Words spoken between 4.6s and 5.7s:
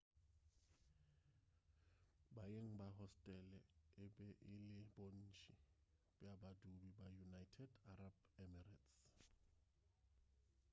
le bontši